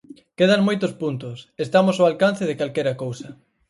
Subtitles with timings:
[0.37, 3.29] Quedan moitos puntos, estamos ao alcance de calquera cousa.